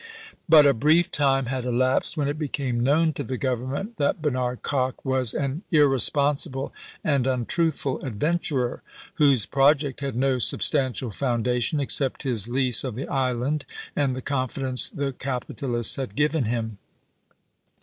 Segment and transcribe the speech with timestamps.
[0.49, 4.63] But a brief time had elapsed when it became known to the Grovernment that Bernard
[4.63, 8.81] Kock was an irresponsible and untruthful adventurer,
[9.17, 13.63] whose project had no substantial foundation, except his lease of the island
[13.95, 16.79] and the confidence the capi talists had given him.